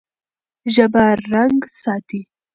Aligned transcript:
ژبه 0.73 1.05
رنګ 1.31 1.59
ساتي. 1.81 2.21